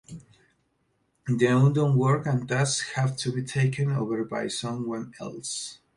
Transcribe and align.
The 1.27 1.45
undone 1.45 1.95
work 1.95 2.25
and 2.25 2.49
tasks 2.49 2.93
have 2.93 3.15
to 3.17 3.31
be 3.31 3.43
taken 3.43 3.91
over 3.91 4.23
by 4.25 4.47
someone 4.47 5.13
else. 5.21 5.77